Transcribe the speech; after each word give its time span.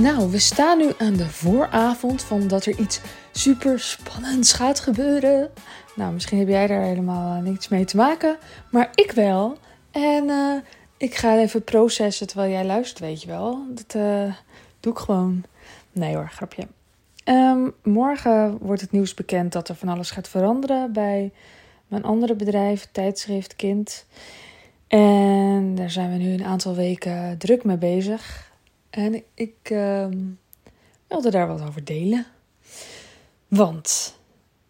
Nou, 0.00 0.30
we 0.30 0.38
staan 0.38 0.78
nu 0.78 0.92
aan 0.98 1.16
de 1.16 1.28
vooravond 1.28 2.22
van 2.22 2.48
dat 2.48 2.66
er 2.66 2.78
iets 2.78 3.00
super 3.30 3.80
spannends 3.80 4.52
gaat 4.52 4.80
gebeuren. 4.80 5.50
Nou, 5.96 6.12
misschien 6.12 6.38
heb 6.38 6.48
jij 6.48 6.66
daar 6.66 6.82
helemaal 6.82 7.40
niets 7.40 7.68
mee 7.68 7.84
te 7.84 7.96
maken, 7.96 8.36
maar 8.70 8.90
ik 8.94 9.12
wel. 9.12 9.58
En 9.90 10.28
uh, 10.28 10.54
ik 10.96 11.14
ga 11.14 11.38
even 11.38 11.64
processen 11.64 12.26
terwijl 12.26 12.50
jij 12.50 12.64
luistert, 12.64 12.98
weet 12.98 13.22
je 13.22 13.28
wel. 13.28 13.64
Dat 13.68 13.94
uh, 13.94 14.34
doe 14.80 14.92
ik 14.92 14.98
gewoon. 14.98 15.44
Nee 15.92 16.14
hoor, 16.14 16.30
grapje. 16.32 16.66
Um, 17.24 17.74
morgen 17.82 18.58
wordt 18.58 18.80
het 18.80 18.92
nieuws 18.92 19.14
bekend 19.14 19.52
dat 19.52 19.68
er 19.68 19.74
van 19.74 19.88
alles 19.88 20.10
gaat 20.10 20.28
veranderen 20.28 20.92
bij 20.92 21.32
mijn 21.86 22.04
andere 22.04 22.34
bedrijf, 22.34 22.88
tijdschrift 22.92 23.56
Kind. 23.56 24.06
En 24.88 25.74
daar 25.74 25.90
zijn 25.90 26.10
we 26.10 26.16
nu 26.16 26.32
een 26.32 26.44
aantal 26.44 26.74
weken 26.74 27.38
druk 27.38 27.64
mee 27.64 27.78
bezig. 27.78 28.49
En 28.90 29.22
ik 29.34 29.70
uh, 29.70 30.06
wilde 31.06 31.30
daar 31.30 31.46
wat 31.46 31.62
over 31.62 31.84
delen. 31.84 32.26
Want 33.48 34.18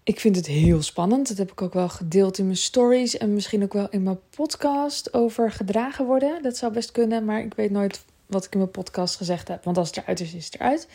ik 0.03 0.21
vind 0.21 0.37
het 0.37 0.47
heel 0.47 0.83
spannend. 0.83 1.29
Dat 1.29 1.37
heb 1.37 1.51
ik 1.51 1.63
ook 1.63 1.75
wel 1.75 1.89
gedeeld 1.89 2.39
in 2.39 2.45
mijn 2.45 2.57
stories 2.57 3.19
en 3.19 3.35
misschien 3.35 3.63
ook 3.63 3.73
wel 3.73 3.89
in 3.91 4.03
mijn 4.03 4.21
podcast 4.31 5.15
over 5.15 5.53
gedragen 5.53 6.07
worden. 6.07 6.43
Dat 6.43 6.57
zou 6.57 6.73
best 6.73 6.93
kunnen, 6.93 7.25
maar 7.25 7.41
ik 7.41 7.55
weet 7.55 7.71
nooit 7.71 8.01
wat 8.27 8.45
ik 8.45 8.53
in 8.53 8.59
mijn 8.59 8.71
podcast 8.71 9.17
gezegd 9.17 9.49
heb. 9.49 9.65
Want 9.65 9.79
als 9.79 9.89
het 9.89 9.97
eruit 9.97 10.21
is, 10.21 10.35
is 10.35 10.45
het 10.45 10.55
eruit. 10.55 10.89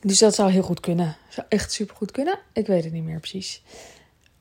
Dus 0.00 0.18
dat 0.18 0.34
zou 0.34 0.50
heel 0.50 0.62
goed 0.62 0.80
kunnen. 0.80 1.16
Zou 1.28 1.46
echt 1.48 1.72
super 1.72 1.96
goed 1.96 2.10
kunnen. 2.10 2.38
Ik 2.52 2.66
weet 2.66 2.84
het 2.84 2.92
niet 2.92 3.04
meer 3.04 3.18
precies. 3.18 3.62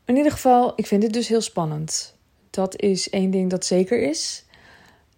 In 0.06 0.16
ieder 0.16 0.32
geval, 0.32 0.74
ik 0.76 0.88
vind 0.88 1.04
het 1.04 1.14
dus 1.14 1.28
heel 1.28 1.42
spannend. 1.42 2.16
Dat 2.50 2.82
is 2.82 3.10
één 3.10 3.32
ding 3.32 3.50
dat 3.50 3.66
zeker 3.66 4.02
is. 4.02 4.45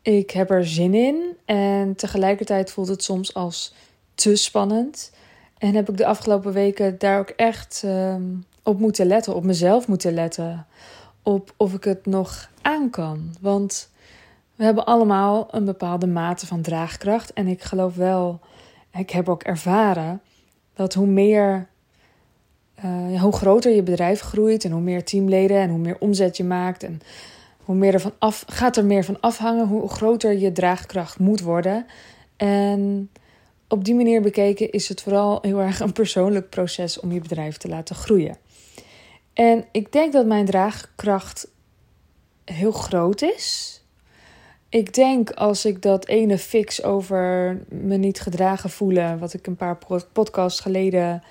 Ik 0.01 0.31
heb 0.31 0.49
er 0.49 0.67
zin 0.67 0.93
in 0.93 1.37
en 1.45 1.95
tegelijkertijd 1.95 2.71
voelt 2.71 2.87
het 2.87 3.03
soms 3.03 3.33
als 3.33 3.73
te 4.15 4.35
spannend. 4.35 5.11
En 5.57 5.75
heb 5.75 5.89
ik 5.89 5.97
de 5.97 6.05
afgelopen 6.05 6.53
weken 6.53 6.97
daar 6.97 7.19
ook 7.19 7.29
echt 7.29 7.81
ehm, 7.85 8.23
op 8.63 8.79
moeten 8.79 9.05
letten, 9.05 9.35
op 9.35 9.43
mezelf 9.43 9.87
moeten 9.87 10.13
letten. 10.13 10.65
Op 11.23 11.53
of 11.57 11.73
ik 11.73 11.83
het 11.83 12.05
nog 12.05 12.49
aan 12.61 12.89
kan. 12.89 13.35
Want 13.41 13.89
we 14.55 14.63
hebben 14.63 14.85
allemaal 14.85 15.47
een 15.51 15.65
bepaalde 15.65 16.07
mate 16.07 16.47
van 16.47 16.61
draagkracht. 16.61 17.33
En 17.33 17.47
ik 17.47 17.61
geloof 17.61 17.95
wel, 17.95 18.39
ik 18.93 19.09
heb 19.09 19.29
ook 19.29 19.43
ervaren 19.43 20.21
dat 20.73 20.93
hoe 20.93 21.07
meer, 21.07 21.67
uh, 22.85 23.21
hoe 23.21 23.31
groter 23.31 23.71
je 23.71 23.83
bedrijf 23.83 24.19
groeit 24.19 24.65
en 24.65 24.71
hoe 24.71 24.81
meer 24.81 25.03
teamleden 25.03 25.57
en 25.57 25.69
hoe 25.69 25.79
meer 25.79 25.97
omzet 25.99 26.37
je 26.37 26.43
maakt 26.43 26.83
en 26.83 27.01
hoe 27.67 27.75
meer 27.75 27.93
er 27.93 27.99
van 27.99 28.13
af, 28.19 28.43
gaat 28.47 28.77
er 28.77 28.85
meer 28.85 29.03
van 29.03 29.19
afhangen 29.19 29.67
hoe 29.67 29.89
groter 29.89 30.37
je 30.37 30.51
draagkracht 30.51 31.19
moet 31.19 31.41
worden. 31.41 31.85
En 32.37 33.09
op 33.67 33.83
die 33.83 33.95
manier 33.95 34.21
bekeken 34.21 34.71
is 34.71 34.89
het 34.89 35.01
vooral 35.01 35.39
heel 35.41 35.59
erg 35.59 35.79
een 35.79 35.93
persoonlijk 35.93 36.49
proces 36.49 36.99
om 36.99 37.11
je 37.11 37.21
bedrijf 37.21 37.57
te 37.57 37.67
laten 37.67 37.95
groeien. 37.95 38.37
En 39.33 39.65
ik 39.71 39.91
denk 39.91 40.13
dat 40.13 40.25
mijn 40.25 40.45
draagkracht 40.45 41.47
heel 42.45 42.71
groot 42.71 43.21
is. 43.21 43.81
Ik 44.69 44.93
denk 44.93 45.31
als 45.31 45.65
ik 45.65 45.81
dat 45.81 46.07
ene 46.07 46.37
fix 46.37 46.83
over 46.83 47.59
me 47.69 47.97
niet 47.97 48.19
gedragen 48.19 48.69
voelen, 48.69 49.19
wat 49.19 49.33
ik 49.33 49.47
een 49.47 49.55
paar 49.55 49.77
podcasts 50.13 50.59
geleden 50.59 51.23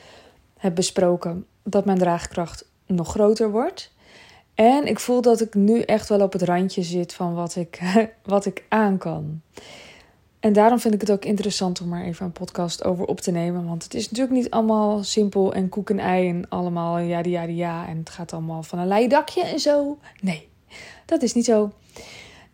heb 0.56 0.74
besproken, 0.74 1.46
dat 1.62 1.84
mijn 1.84 1.98
draagkracht 1.98 2.68
nog 2.86 3.08
groter 3.08 3.50
wordt. 3.50 3.94
En 4.56 4.86
ik 4.86 4.98
voel 4.98 5.20
dat 5.20 5.40
ik 5.40 5.54
nu 5.54 5.80
echt 5.80 6.08
wel 6.08 6.20
op 6.20 6.32
het 6.32 6.42
randje 6.42 6.82
zit 6.82 7.14
van 7.14 7.34
wat 7.34 7.56
ik, 7.56 7.80
wat 8.24 8.46
ik 8.46 8.64
aan 8.68 8.98
kan. 8.98 9.40
En 10.40 10.52
daarom 10.52 10.78
vind 10.78 10.94
ik 10.94 11.00
het 11.00 11.10
ook 11.10 11.24
interessant 11.24 11.80
om 11.80 11.88
maar 11.88 12.04
even 12.04 12.26
een 12.26 12.32
podcast 12.32 12.84
over 12.84 13.04
op 13.04 13.20
te 13.20 13.30
nemen. 13.30 13.66
Want 13.66 13.82
het 13.82 13.94
is 13.94 14.10
natuurlijk 14.10 14.36
niet 14.36 14.50
allemaal 14.50 15.04
simpel 15.04 15.54
en 15.54 15.68
koek 15.68 15.90
en 15.90 15.98
ei 15.98 16.28
en 16.28 16.48
allemaal 16.48 16.98
ja, 16.98 17.20
ja, 17.22 17.42
ja. 17.42 17.88
En 17.88 17.98
het 17.98 18.10
gaat 18.10 18.32
allemaal 18.32 18.62
van 18.62 18.78
een 18.78 18.86
leien 18.86 19.08
dakje 19.08 19.42
en 19.42 19.60
zo. 19.60 19.98
Nee, 20.20 20.48
dat 21.06 21.22
is 21.22 21.34
niet 21.34 21.44
zo. 21.44 21.72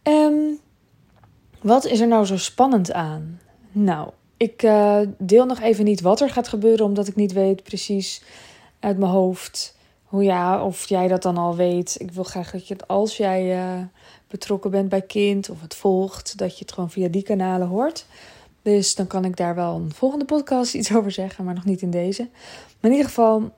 Um, 0.02 0.58
wat 1.60 1.84
is 1.84 2.00
er 2.00 2.08
nou 2.08 2.26
zo 2.26 2.36
spannend 2.36 2.92
aan? 2.92 3.40
Nou, 3.72 4.10
ik 4.36 4.62
uh, 4.62 5.00
deel 5.18 5.46
nog 5.46 5.60
even 5.60 5.84
niet 5.84 6.00
wat 6.00 6.20
er 6.20 6.30
gaat 6.30 6.48
gebeuren, 6.48 6.86
omdat 6.86 7.08
ik 7.08 7.16
niet 7.16 7.32
weet 7.32 7.62
precies 7.62 8.22
uit 8.80 8.98
mijn 8.98 9.10
hoofd 9.10 9.76
hoe 10.12 10.22
ja, 10.22 10.64
of 10.64 10.88
jij 10.88 11.08
dat 11.08 11.22
dan 11.22 11.36
al 11.36 11.56
weet. 11.56 11.96
Ik 11.98 12.10
wil 12.10 12.24
graag 12.24 12.50
dat 12.50 12.68
je 12.68 12.74
het 12.74 12.88
als 12.88 13.16
jij 13.16 13.56
uh, 13.56 13.84
betrokken 14.28 14.70
bent 14.70 14.88
bij 14.88 15.02
kind 15.02 15.50
of 15.50 15.60
het 15.60 15.74
volgt, 15.74 16.38
dat 16.38 16.58
je 16.58 16.64
het 16.64 16.72
gewoon 16.72 16.90
via 16.90 17.08
die 17.08 17.22
kanalen 17.22 17.68
hoort. 17.68 18.06
Dus 18.62 18.94
dan 18.94 19.06
kan 19.06 19.24
ik 19.24 19.36
daar 19.36 19.54
wel 19.54 19.74
een 19.74 19.92
volgende 19.92 20.24
podcast 20.24 20.74
iets 20.78 20.94
over 20.94 21.10
zeggen, 21.10 21.44
maar 21.44 21.54
nog 21.54 21.64
niet 21.64 21.82
in 21.82 21.90
deze. 21.90 22.28
Maar 22.80 22.90
in 22.90 22.96
ieder 22.96 23.06
geval, 23.06 23.54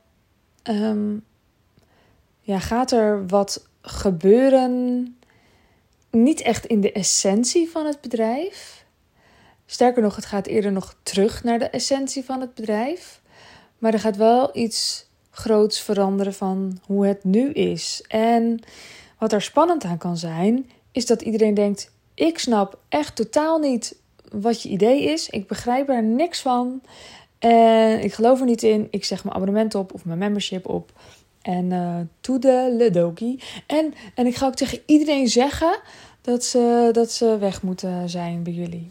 um, 0.63 1.25
ja, 2.41 2.59
gaat 2.59 2.91
er 2.91 3.27
wat 3.27 3.69
gebeuren? 3.81 5.17
Niet 6.11 6.41
echt 6.41 6.67
in 6.67 6.81
de 6.81 6.93
essentie 6.93 7.71
van 7.71 7.87
het 7.87 8.01
bedrijf. 8.01 8.85
Sterker 9.67 10.03
nog, 10.03 10.17
het 10.17 10.27
gaat 10.27 10.47
eerder 10.47 10.73
nog 10.73 10.97
terug 11.03 11.45
naar 11.45 11.59
de 11.59 11.69
essentie 11.69 12.25
van 12.25 12.41
het 12.41 12.55
bedrijf. 12.55 13.21
Maar 13.79 13.93
er 13.93 14.01
gaat 14.01 14.17
wel 14.17 14.57
iets 14.57 15.13
groots 15.35 15.81
veranderen 15.81 16.35
van 16.35 16.79
hoe 16.87 17.07
het 17.07 17.25
nu 17.25 17.51
is. 17.51 18.05
En 18.09 18.61
wat 19.19 19.33
er 19.33 19.43
spannend 19.43 19.85
aan 19.85 19.99
kan 19.99 20.17
zijn, 20.17 20.71
is 20.93 21.07
dat 21.07 21.23
iedereen 21.23 21.55
denkt: 21.55 21.91
ik 22.15 22.39
snap 22.39 22.79
echt 22.89 23.17
totaal 23.17 23.59
niet 23.59 23.97
wat 24.31 24.63
je 24.63 24.69
idee 24.69 25.03
is. 25.03 25.29
Ik 25.29 25.49
begrijp 25.49 25.89
er 25.89 26.03
niks 26.03 26.41
van. 26.41 26.81
En 27.39 28.03
ik 28.03 28.13
geloof 28.13 28.41
er 28.41 28.47
niet 28.47 28.63
in. 28.63 28.89
Ik 28.91 29.05
zeg 29.05 29.25
mijn 29.25 29.37
abonnement 29.37 29.75
op 29.75 29.95
of 29.95 30.05
mijn 30.05 30.19
membership 30.19 30.69
op. 30.69 30.93
En 31.43 31.71
uh, 31.71 31.97
to 32.21 32.39
the. 32.39 33.37
En, 33.67 33.95
en 34.15 34.27
ik 34.27 34.35
ga 34.35 34.47
ook 34.47 34.55
tegen 34.55 34.81
iedereen 34.87 35.29
zeggen 35.29 35.79
dat 36.21 36.45
ze, 36.45 36.89
dat 36.93 37.13
ze 37.13 37.39
weg 37.39 37.63
moeten 37.63 38.09
zijn 38.09 38.43
bij 38.43 38.53
jullie. 38.53 38.91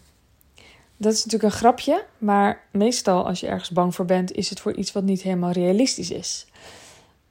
Dat 1.03 1.14
is 1.14 1.25
natuurlijk 1.25 1.53
een 1.53 1.59
grapje, 1.59 2.06
maar 2.18 2.64
meestal 2.72 3.28
als 3.28 3.40
je 3.40 3.47
ergens 3.47 3.69
bang 3.69 3.96
voor 3.96 4.06
bent, 4.06 4.31
is 4.31 4.50
het 4.50 4.59
voor 4.59 4.74
iets 4.74 4.91
wat 4.91 5.03
niet 5.03 5.22
helemaal 5.22 5.52
realistisch 5.52 6.12
is. 6.12 6.47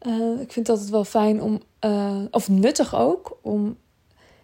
Uh, 0.03 0.41
ik 0.41 0.53
vind 0.53 0.67
het 0.67 0.69
altijd 0.69 0.91
wel 0.91 1.05
fijn 1.05 1.43
om, 1.43 1.61
uh, 1.81 2.23
of 2.31 2.49
nuttig 2.49 2.95
ook, 2.95 3.39
om 3.43 3.77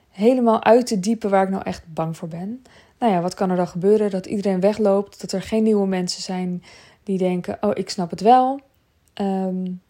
helemaal 0.08 0.64
uit 0.64 0.86
te 0.86 1.00
diepen 1.00 1.30
waar 1.30 1.42
ik 1.42 1.50
nou 1.50 1.62
echt 1.62 1.82
bang 1.92 2.16
voor 2.16 2.28
ben. 2.28 2.62
Nou 2.98 3.12
ja, 3.12 3.20
wat 3.20 3.34
kan 3.34 3.50
er 3.50 3.56
dan 3.56 3.68
gebeuren? 3.68 4.10
Dat 4.10 4.26
iedereen 4.26 4.60
wegloopt, 4.60 5.20
dat 5.20 5.32
er 5.32 5.42
geen 5.42 5.62
nieuwe 5.62 5.86
mensen 5.86 6.22
zijn 6.22 6.62
die 7.02 7.18
denken: 7.18 7.58
Oh, 7.60 7.70
ik 7.74 7.90
snap 7.90 8.10
het 8.10 8.20
wel. 8.20 8.60
Um, 9.14 9.82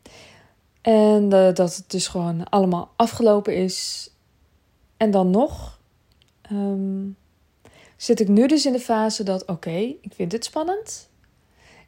en 0.80 1.22
uh, 1.22 1.54
dat 1.54 1.76
het 1.76 1.84
dus 1.86 2.08
gewoon 2.08 2.48
allemaal 2.48 2.90
afgelopen 2.96 3.56
is. 3.56 4.10
En 4.96 5.10
dan 5.10 5.30
nog. 5.30 5.80
Um, 6.52 7.16
zit 7.98 8.20
ik 8.20 8.28
nu 8.28 8.46
dus 8.46 8.66
in 8.66 8.72
de 8.72 8.80
fase 8.80 9.22
dat, 9.22 9.46
oké, 9.46 9.76
ik 10.00 10.12
vind 10.14 10.32
het 10.32 10.44
spannend. 10.44 11.08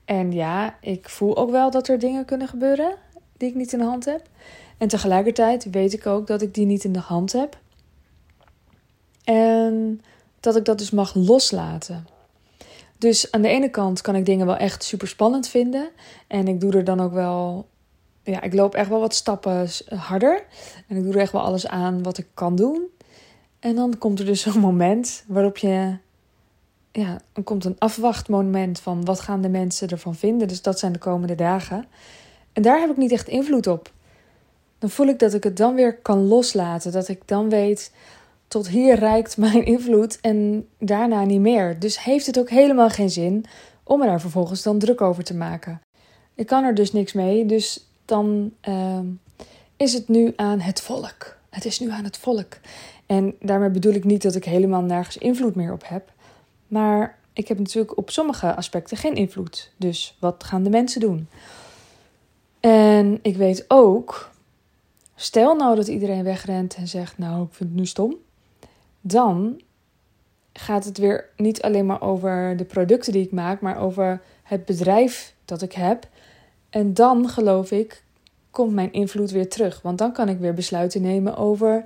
En 0.05 0.33
ja, 0.33 0.77
ik 0.81 1.09
voel 1.09 1.37
ook 1.37 1.51
wel 1.51 1.71
dat 1.71 1.89
er 1.89 1.99
dingen 1.99 2.25
kunnen 2.25 2.49
gebeuren 2.49 2.95
die 3.37 3.49
ik 3.49 3.55
niet 3.55 3.73
in 3.73 3.79
de 3.79 3.85
hand 3.85 4.05
heb. 4.05 4.29
En 4.79 4.89
tegelijkertijd 4.89 5.71
weet 5.71 5.93
ik 5.93 6.07
ook 6.07 6.27
dat 6.27 6.43
ik 6.43 6.55
die 6.55 6.67
niet 6.67 6.85
in 6.85 6.93
de 6.93 6.99
hand 6.99 7.33
heb. 7.33 7.59
En 9.25 10.01
dat 10.41 10.57
ik 10.57 10.65
dat 10.65 10.79
dus 10.79 10.91
mag 10.91 11.15
loslaten. 11.15 12.07
Dus 12.99 13.33
aan 13.33 13.43
de 13.43 13.49
ene 13.49 13.71
kant 13.71 14.01
kan 14.01 14.15
ik 14.15 14.27
dingen 14.27 14.47
wel 14.47 14.57
echt 14.57 14.85
super 14.85 15.09
spannend 15.09 15.49
vinden. 15.49 15.89
En 16.27 16.49
ik 16.49 16.61
doe 16.61 16.73
er 16.73 16.85
dan 16.85 17.01
ook 17.01 17.13
wel. 17.13 17.69
Ja, 18.23 18.43
ik 18.43 18.55
loop 18.55 18.75
echt 18.75 18.89
wel 18.89 19.01
wat 19.01 19.15
stappen 19.15 19.69
harder. 19.89 20.45
En 20.89 20.97
ik 20.97 21.03
doe 21.03 21.13
er 21.13 21.21
echt 21.21 21.33
wel 21.33 21.43
alles 21.43 21.67
aan 21.67 22.03
wat 22.03 22.19
ik 22.19 22.27
kan 22.35 22.57
doen. 22.57 22.89
En 23.61 23.75
dan 23.75 23.99
komt 23.99 24.19
er 24.19 24.25
dus 24.25 24.45
een 24.47 24.61
moment 24.61 25.25
waarop 25.27 25.57
je. 25.57 25.97
Ja, 26.93 27.21
dan 27.33 27.45
komt 27.45 27.65
een 27.65 27.79
afwachtmoment 27.79 28.81
van 28.81 29.05
wat 29.05 29.21
gaan 29.21 29.43
de 29.43 29.49
mensen 29.49 29.89
ervan 29.89 30.15
vinden. 30.15 30.49
Dus 30.49 30.63
dat 30.63 30.79
zijn 30.79 30.93
de 30.93 30.99
komende 30.99 31.35
dagen. 31.35 31.85
En 32.53 32.63
daar 32.63 32.81
heb 32.81 32.91
ik 32.91 32.97
niet 32.97 33.13
echt 33.13 33.29
invloed 33.29 33.67
op. 33.67 33.93
Dan 34.79 34.91
voel 34.91 35.07
ik 35.07 35.19
dat 35.19 35.35
ik 35.35 35.45
het 35.45 35.57
dan 35.57 35.75
weer 35.75 35.97
kan 35.97 36.27
loslaten. 36.27 36.93
Dat 36.93 37.09
ik 37.09 37.23
dan 37.25 37.49
weet, 37.49 37.93
tot 38.49 38.69
hier 38.69 38.99
reikt 38.99 39.37
mijn 39.37 39.65
invloed 39.65 40.21
en 40.21 40.69
daarna 40.79 41.25
niet 41.25 41.41
meer. 41.41 41.79
Dus 41.79 42.05
heeft 42.05 42.27
het 42.27 42.39
ook 42.39 42.51
helemaal 42.51 42.91
geen 42.91 43.11
zin 43.11 43.45
om 43.83 43.99
me 43.99 44.07
daar 44.07 44.21
vervolgens 44.21 44.63
dan 44.63 44.79
druk 44.79 45.01
over 45.01 45.25
te 45.25 45.35
maken. 45.35 45.81
Ik 46.35 46.47
kan 46.47 46.65
er 46.65 46.75
dus 46.75 46.93
niks 46.93 47.13
mee, 47.13 47.47
dus 47.47 47.87
dan 48.05 48.53
uh, 48.69 48.99
is 49.77 49.93
het 49.93 50.09
nu 50.09 50.33
aan 50.37 50.61
het 50.61 50.81
volk. 50.81 51.37
Het 51.51 51.65
is 51.65 51.81
nu 51.81 51.91
aan 51.91 52.05
het 52.05 52.19
volk. 52.19 52.59
En 53.11 53.37
daarmee 53.41 53.71
bedoel 53.71 53.93
ik 53.93 54.05
niet 54.05 54.23
dat 54.23 54.35
ik 54.35 54.45
helemaal 54.45 54.83
nergens 54.83 55.19
invloed 55.19 55.55
meer 55.55 55.73
op 55.73 55.83
heb. 55.85 56.13
Maar 56.69 57.19
ik 57.33 57.49
heb 57.49 57.59
natuurlijk 57.59 57.97
op 57.97 58.11
sommige 58.11 58.55
aspecten 58.55 58.97
geen 58.97 59.15
invloed. 59.15 59.73
Dus 59.77 60.17
wat 60.21 60.45
gaan 60.45 60.63
de 60.63 60.71
mensen 60.71 61.01
doen? 61.01 61.29
En 62.61 63.19
ik 63.23 63.37
weet 63.37 63.65
ook, 63.69 64.31
stel 65.15 65.55
nou 65.55 65.77
dat 65.77 65.89
iedereen 65.89 66.25
wegrent 66.25 66.75
en 66.75 66.89
zegt: 66.89 67.19
Nou, 67.19 67.43
ik 67.43 67.55
vind 67.55 67.71
het 67.71 67.79
nu 67.79 67.87
stom. 67.87 68.15
Dan 69.01 69.61
gaat 70.53 70.85
het 70.85 70.99
weer 70.99 71.29
niet 71.37 71.63
alleen 71.63 71.87
maar 71.87 72.03
over 72.03 72.57
de 72.57 72.65
producten 72.65 73.13
die 73.13 73.25
ik 73.25 73.33
maak, 73.33 73.61
maar 73.61 73.79
over 73.79 74.23
het 74.43 74.65
bedrijf 74.65 75.35
dat 75.45 75.63
ik 75.63 75.73
heb. 75.73 76.09
En 76.69 76.95
dan 76.95 77.29
geloof 77.29 77.71
ik, 77.71 78.03
komt 78.51 78.75
mijn 78.75 78.93
invloed 78.93 79.31
weer 79.31 79.49
terug. 79.49 79.83
Want 79.83 79.99
dan 79.99 80.13
kan 80.13 80.29
ik 80.29 80.39
weer 80.39 80.55
besluiten 80.55 81.03
nemen 81.03 81.37
over 81.37 81.85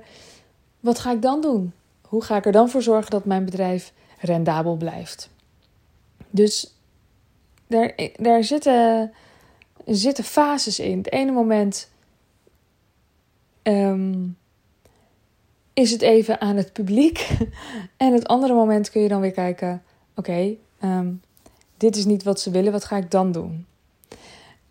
wat 0.85 0.99
ga 0.99 1.11
ik 1.11 1.21
dan 1.21 1.41
doen? 1.41 1.73
Hoe 2.01 2.23
ga 2.23 2.37
ik 2.37 2.45
er 2.45 2.51
dan 2.51 2.69
voor 2.69 2.81
zorgen 2.81 3.11
dat 3.11 3.25
mijn 3.25 3.45
bedrijf 3.45 3.93
rendabel 4.19 4.75
blijft? 4.75 5.29
Dus 6.29 6.75
daar, 7.67 7.95
daar 8.15 8.43
zitten, 8.43 9.11
zitten 9.85 10.23
fases 10.23 10.79
in. 10.79 10.97
Het 10.97 11.11
ene 11.11 11.31
moment 11.31 11.89
ehm, 13.61 14.27
is 15.73 15.91
het 15.91 16.01
even 16.01 16.41
aan 16.41 16.55
het 16.55 16.73
publiek. 16.73 17.27
En 17.97 18.13
het 18.13 18.27
andere 18.27 18.53
moment 18.53 18.89
kun 18.89 19.01
je 19.01 19.07
dan 19.07 19.21
weer 19.21 19.31
kijken: 19.31 19.83
oké, 20.15 20.55
ehm, 20.79 21.11
dit 21.77 21.95
is 21.95 22.05
niet 22.05 22.23
wat 22.23 22.39
ze 22.39 22.51
willen, 22.51 22.71
wat 22.71 22.85
ga 22.85 22.97
ik 22.97 23.11
dan 23.11 23.31
doen? 23.31 23.65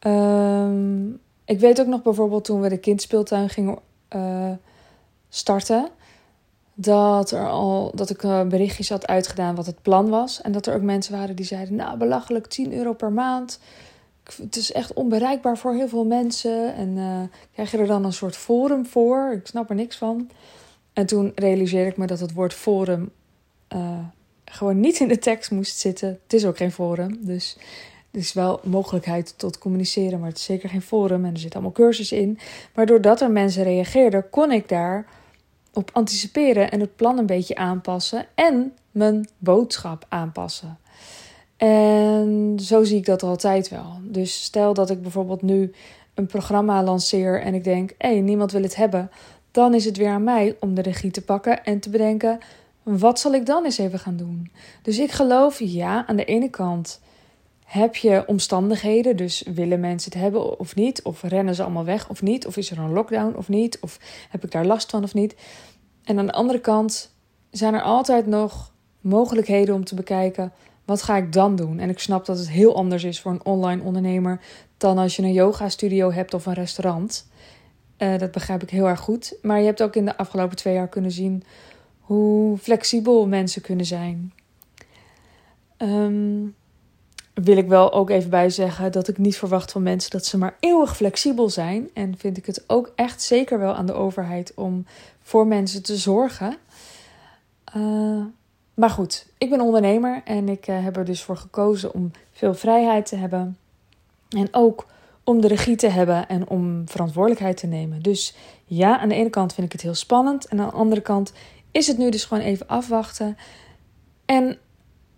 Um, 0.06 1.20
ik 1.44 1.60
weet 1.60 1.80
ook 1.80 1.86
nog 1.86 2.02
bijvoorbeeld 2.02 2.44
toen 2.44 2.60
we 2.60 2.68
de 2.68 2.78
kindspeeltuin 2.78 3.48
gingen 3.48 3.78
uh, 4.16 4.52
starten. 5.28 5.90
Dat, 6.74 7.30
er 7.30 7.48
al, 7.48 7.92
dat 7.94 8.10
ik 8.10 8.22
uh, 8.22 8.42
berichtjes 8.42 8.88
had 8.88 9.06
uitgedaan 9.06 9.54
wat 9.54 9.66
het 9.66 9.82
plan 9.82 10.08
was. 10.08 10.40
En 10.40 10.52
dat 10.52 10.66
er 10.66 10.74
ook 10.74 10.82
mensen 10.82 11.16
waren 11.18 11.36
die 11.36 11.44
zeiden: 11.44 11.74
Nou, 11.74 11.98
belachelijk 11.98 12.46
10 12.46 12.72
euro 12.72 12.92
per 12.92 13.12
maand. 13.12 13.60
Het 14.36 14.56
is 14.56 14.72
echt 14.72 14.92
onbereikbaar 14.92 15.58
voor 15.58 15.74
heel 15.74 15.88
veel 15.88 16.04
mensen. 16.04 16.74
En 16.74 16.96
uh, 16.96 17.20
krijg 17.52 17.70
je 17.70 17.78
er 17.78 17.86
dan 17.86 18.04
een 18.04 18.12
soort 18.12 18.36
forum 18.36 18.86
voor? 18.86 19.32
Ik 19.32 19.46
snap 19.46 19.68
er 19.68 19.76
niks 19.76 19.96
van. 19.96 20.30
En 20.92 21.06
toen 21.06 21.32
realiseerde 21.34 21.90
ik 21.90 21.96
me 21.96 22.06
dat 22.06 22.20
het 22.20 22.32
woord 22.32 22.54
forum 22.54 23.10
gewoon 24.44 24.80
niet 24.80 25.00
in 25.00 25.08
de 25.08 25.18
tekst 25.18 25.50
moest 25.50 25.78
zitten. 25.78 26.08
Het 26.22 26.32
is 26.32 26.46
ook 26.46 26.56
geen 26.56 26.72
forum. 26.72 27.18
Dus 27.20 27.56
er 28.10 28.18
is 28.18 28.32
wel 28.32 28.60
mogelijkheid 28.62 29.34
tot 29.36 29.58
communiceren, 29.58 30.18
maar 30.18 30.28
het 30.28 30.38
is 30.38 30.44
zeker 30.44 30.68
geen 30.68 30.82
forum 30.82 31.24
en 31.24 31.32
er 31.32 31.38
zitten 31.38 31.60
allemaal 31.60 31.76
cursussen 31.76 32.18
in. 32.18 32.38
Maar 32.74 32.86
doordat 32.86 33.20
er 33.20 33.30
mensen 33.30 33.62
reageerden, 33.62 34.30
kon 34.30 34.52
ik 34.52 34.68
daar 34.68 35.06
op 35.74 35.90
anticiperen 35.92 36.70
en 36.70 36.80
het 36.80 36.96
plan 36.96 37.18
een 37.18 37.26
beetje 37.26 37.56
aanpassen 37.56 38.26
en 38.34 38.72
mijn 38.90 39.28
boodschap 39.38 40.06
aanpassen. 40.08 40.78
En 41.56 42.56
zo 42.60 42.84
zie 42.84 42.96
ik 42.96 43.06
dat 43.06 43.22
altijd 43.22 43.68
wel. 43.68 43.98
Dus 44.02 44.42
stel 44.42 44.74
dat 44.74 44.90
ik 44.90 45.02
bijvoorbeeld 45.02 45.42
nu 45.42 45.72
een 46.14 46.26
programma 46.26 46.82
lanceer 46.82 47.40
en 47.40 47.54
ik 47.54 47.64
denk: 47.64 47.90
hé, 47.98 48.08
hey, 48.08 48.20
niemand 48.20 48.52
wil 48.52 48.62
het 48.62 48.76
hebben. 48.76 49.10
Dan 49.50 49.74
is 49.74 49.84
het 49.84 49.96
weer 49.96 50.10
aan 50.10 50.24
mij 50.24 50.56
om 50.60 50.74
de 50.74 50.82
regie 50.82 51.10
te 51.10 51.22
pakken 51.22 51.64
en 51.64 51.80
te 51.80 51.90
bedenken: 51.90 52.38
wat 52.82 53.20
zal 53.20 53.34
ik 53.34 53.46
dan 53.46 53.64
eens 53.64 53.78
even 53.78 53.98
gaan 53.98 54.16
doen? 54.16 54.50
Dus 54.82 54.98
ik 54.98 55.10
geloof, 55.12 55.58
ja, 55.58 56.06
aan 56.06 56.16
de 56.16 56.24
ene 56.24 56.50
kant 56.50 57.00
heb 57.74 57.96
je 57.96 58.24
omstandigheden, 58.26 59.16
dus 59.16 59.42
willen 59.54 59.80
mensen 59.80 60.12
het 60.12 60.20
hebben 60.20 60.58
of 60.58 60.74
niet? 60.74 61.02
Of 61.02 61.22
rennen 61.22 61.54
ze 61.54 61.62
allemaal 61.62 61.84
weg 61.84 62.08
of 62.08 62.22
niet? 62.22 62.46
Of 62.46 62.56
is 62.56 62.70
er 62.70 62.78
een 62.78 62.92
lockdown 62.92 63.36
of 63.36 63.48
niet? 63.48 63.78
Of 63.80 63.98
heb 64.30 64.44
ik 64.44 64.50
daar 64.50 64.66
last 64.66 64.90
van 64.90 65.02
of 65.02 65.14
niet? 65.14 65.34
En 66.04 66.18
aan 66.18 66.26
de 66.26 66.32
andere 66.32 66.60
kant 66.60 67.14
zijn 67.50 67.74
er 67.74 67.82
altijd 67.82 68.26
nog 68.26 68.72
mogelijkheden 69.00 69.74
om 69.74 69.84
te 69.84 69.94
bekijken: 69.94 70.52
wat 70.84 71.02
ga 71.02 71.16
ik 71.16 71.32
dan 71.32 71.56
doen? 71.56 71.78
En 71.78 71.88
ik 71.88 71.98
snap 71.98 72.26
dat 72.26 72.38
het 72.38 72.50
heel 72.50 72.76
anders 72.76 73.04
is 73.04 73.20
voor 73.20 73.32
een 73.32 73.44
online 73.44 73.82
ondernemer 73.82 74.40
dan 74.76 74.98
als 74.98 75.16
je 75.16 75.22
een 75.22 75.32
yoga 75.32 75.68
studio 75.68 76.12
hebt 76.12 76.34
of 76.34 76.46
een 76.46 76.54
restaurant. 76.54 77.28
Uh, 77.98 78.18
dat 78.18 78.30
begrijp 78.30 78.62
ik 78.62 78.70
heel 78.70 78.88
erg 78.88 79.00
goed. 79.00 79.36
Maar 79.42 79.58
je 79.58 79.66
hebt 79.66 79.82
ook 79.82 79.96
in 79.96 80.04
de 80.04 80.16
afgelopen 80.16 80.56
twee 80.56 80.74
jaar 80.74 80.88
kunnen 80.88 81.10
zien 81.10 81.42
hoe 82.00 82.58
flexibel 82.58 83.26
mensen 83.26 83.62
kunnen 83.62 83.86
zijn. 83.86 84.32
Um, 85.78 86.54
wil 87.34 87.56
ik 87.56 87.68
wel 87.68 87.92
ook 87.92 88.10
even 88.10 88.30
bij 88.30 88.50
zeggen 88.50 88.92
dat 88.92 89.08
ik 89.08 89.18
niet 89.18 89.36
verwacht 89.36 89.72
van 89.72 89.82
mensen 89.82 90.10
dat 90.10 90.26
ze 90.26 90.38
maar 90.38 90.56
eeuwig 90.60 90.96
flexibel 90.96 91.50
zijn. 91.50 91.90
En 91.94 92.18
vind 92.18 92.36
ik 92.36 92.46
het 92.46 92.64
ook 92.66 92.92
echt 92.94 93.22
zeker 93.22 93.58
wel 93.58 93.74
aan 93.74 93.86
de 93.86 93.92
overheid 93.92 94.52
om 94.54 94.86
voor 95.22 95.46
mensen 95.46 95.82
te 95.82 95.96
zorgen. 95.96 96.56
Uh, 97.76 98.24
maar 98.74 98.90
goed, 98.90 99.26
ik 99.38 99.50
ben 99.50 99.60
ondernemer 99.60 100.22
en 100.24 100.48
ik 100.48 100.68
uh, 100.68 100.84
heb 100.84 100.96
er 100.96 101.04
dus 101.04 101.22
voor 101.22 101.36
gekozen 101.36 101.94
om 101.94 102.10
veel 102.32 102.54
vrijheid 102.54 103.06
te 103.06 103.16
hebben. 103.16 103.58
En 104.28 104.48
ook 104.50 104.86
om 105.24 105.40
de 105.40 105.48
regie 105.48 105.76
te 105.76 105.88
hebben 105.88 106.28
en 106.28 106.48
om 106.48 106.82
verantwoordelijkheid 106.86 107.56
te 107.56 107.66
nemen. 107.66 108.02
Dus 108.02 108.34
ja, 108.64 108.98
aan 108.98 109.08
de 109.08 109.14
ene 109.14 109.30
kant 109.30 109.54
vind 109.54 109.66
ik 109.66 109.72
het 109.72 109.82
heel 109.82 109.94
spannend. 109.94 110.46
En 110.46 110.60
aan 110.60 110.68
de 110.68 110.74
andere 110.74 111.00
kant 111.00 111.32
is 111.70 111.86
het 111.86 111.98
nu 111.98 112.10
dus 112.10 112.24
gewoon 112.24 112.42
even 112.42 112.68
afwachten. 112.68 113.36
En 114.24 114.58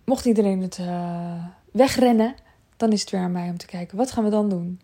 mocht 0.05 0.25
iedereen 0.25 0.61
het. 0.61 0.77
Uh, 0.77 1.43
wegrennen, 1.77 2.35
dan 2.77 2.91
is 2.91 3.01
het 3.01 3.09
weer 3.09 3.21
aan 3.21 3.31
mij 3.31 3.49
om 3.49 3.57
te 3.57 3.65
kijken, 3.65 3.97
wat 3.97 4.11
gaan 4.11 4.23
we 4.23 4.29
dan 4.29 4.49
doen? 4.49 4.79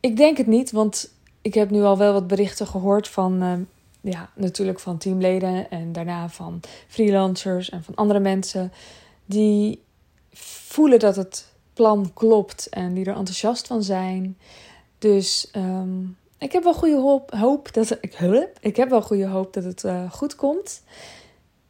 Ik 0.00 0.16
denk 0.16 0.36
het 0.36 0.46
niet, 0.46 0.70
want 0.70 1.12
ik 1.42 1.54
heb 1.54 1.70
nu 1.70 1.82
al 1.82 1.98
wel 1.98 2.12
wat 2.12 2.26
berichten 2.26 2.66
gehoord 2.66 3.08
van, 3.08 3.42
uh, 3.42 3.52
ja, 4.00 4.30
natuurlijk 4.34 4.80
van 4.80 4.98
teamleden 4.98 5.70
en 5.70 5.92
daarna 5.92 6.28
van 6.28 6.60
freelancers 6.88 7.70
en 7.70 7.84
van 7.84 7.94
andere 7.94 8.20
mensen 8.20 8.72
die 9.24 9.82
voelen 10.32 10.98
dat 10.98 11.16
het 11.16 11.52
plan 11.72 12.10
klopt 12.14 12.68
en 12.68 12.94
die 12.94 13.04
er 13.04 13.16
enthousiast 13.16 13.66
van 13.66 13.82
zijn. 13.82 14.38
Dus 14.98 15.50
um, 15.56 16.16
ik 16.38 16.52
heb 16.52 16.62
wel 16.62 16.74
goede 16.74 17.26
hoop, 17.36 17.72
dat 17.72 17.90
ik, 18.00 18.18
ik 18.60 18.76
heb 18.76 18.88
wel 18.88 19.02
goede 19.02 19.26
hoop 19.26 19.52
dat 19.52 19.64
het 19.64 19.84
uh, 19.84 20.12
goed 20.12 20.36
komt. 20.36 20.82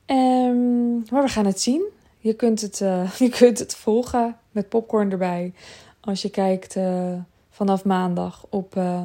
Um, 0.07 1.05
maar 1.11 1.23
we 1.23 1.29
gaan 1.29 1.47
het 1.47 1.61
zien. 1.61 1.83
Je 2.19 2.35
kunt 2.35 2.61
het, 2.61 2.81
uh, 2.81 3.15
je 3.19 3.29
kunt 3.29 3.59
het 3.59 3.77
volgen 3.77 4.37
met 4.51 4.69
popcorn 4.69 5.11
erbij. 5.11 5.53
Als 6.01 6.23
je 6.23 6.31
kijkt 6.31 6.77
uh, 6.77 7.13
vanaf 7.51 7.85
maandag 7.85 8.47
op 8.49 8.77
uh, 8.77 9.03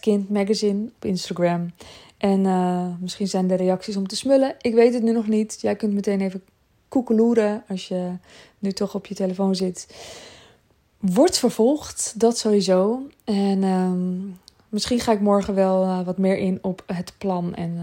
Kind 0.00 0.30
Magazine 0.30 0.86
op 0.96 1.04
Instagram. 1.04 1.72
En 2.16 2.42
misschien 3.00 3.28
zijn 3.28 3.46
de 3.46 3.54
reacties 3.54 3.96
om 3.96 4.06
te 4.06 4.16
smullen. 4.16 4.54
Ik 4.60 4.74
weet 4.74 4.94
het 4.94 5.02
nu 5.02 5.12
nog 5.12 5.26
niet. 5.26 5.58
Jij 5.60 5.76
kunt 5.76 5.92
meteen 5.92 6.20
even 6.20 6.42
koekeloeren 6.88 7.62
als 7.68 7.88
je 7.88 8.12
nu 8.58 8.72
toch 8.72 8.94
op 8.94 9.06
je 9.06 9.14
telefoon 9.14 9.54
zit. 9.54 9.94
Wordt 10.98 11.38
vervolgd, 11.38 12.14
dat 12.16 12.38
sowieso. 12.38 13.06
En 13.24 13.62
um, 13.62 14.38
misschien 14.68 15.00
ga 15.00 15.12
ik 15.12 15.20
morgen 15.20 15.54
wel 15.54 16.04
wat 16.04 16.18
meer 16.18 16.36
in 16.36 16.58
op 16.62 16.82
het 16.86 17.14
plan 17.18 17.54
en 17.54 17.80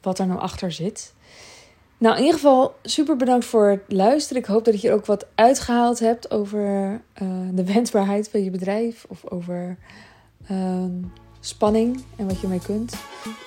wat 0.00 0.18
er 0.18 0.26
nou 0.26 0.40
achter 0.40 0.72
zit. 0.72 1.12
Nou, 2.02 2.14
in 2.16 2.20
ieder 2.20 2.40
geval 2.40 2.74
super 2.82 3.16
bedankt 3.16 3.44
voor 3.44 3.66
het 3.66 3.82
luisteren. 3.86 4.42
Ik 4.42 4.48
hoop 4.48 4.64
dat 4.64 4.80
je 4.80 4.88
er 4.88 4.94
ook 4.94 5.06
wat 5.06 5.26
uitgehaald 5.34 5.98
hebt 5.98 6.30
over 6.30 7.00
uh, 7.22 7.28
de 7.52 7.64
wensbaarheid 7.64 8.28
van 8.30 8.44
je 8.44 8.50
bedrijf 8.50 9.04
of 9.08 9.26
over 9.30 9.76
uh, 10.50 10.84
spanning 11.40 12.04
en 12.16 12.26
wat 12.26 12.40
je 12.40 12.46
mee 12.46 12.60
kunt. 12.66 12.94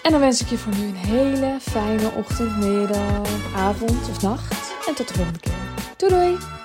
En 0.03 0.12
dan 0.12 0.19
wens 0.19 0.41
ik 0.41 0.47
je 0.47 0.57
voor 0.57 0.75
nu 0.75 0.83
een 0.88 0.95
hele 0.95 1.57
fijne 1.59 2.12
ochtend, 2.17 2.57
middag, 2.57 3.55
avond 3.55 4.09
of 4.09 4.21
nacht. 4.21 4.74
En 4.88 4.95
tot 4.95 5.07
de 5.07 5.13
volgende 5.13 5.39
keer. 5.39 5.53
Doei 5.97 6.12
doei! 6.12 6.64